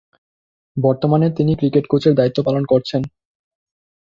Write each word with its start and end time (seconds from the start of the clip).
বর্তমানে 0.77 1.27
তিনি 1.37 1.51
ক্রিকেট 1.55 1.85
কোচের 1.87 2.13
দায়িত্ব 2.15 2.39
পালন 2.43 2.63
করছেন। 2.65 3.01